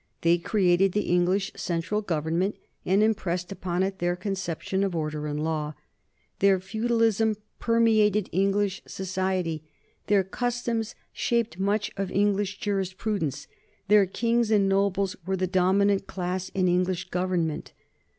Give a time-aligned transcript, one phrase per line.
[0.21, 2.55] They created the English central government
[2.87, 5.73] and impressed upon it their conceptions of order and of law.
[6.39, 9.63] Their feudalism per meated English society;
[10.07, 13.45] their customs shaped much of English jurisprudence;
[13.89, 17.71] their kings and nobles were the dominant class in English government.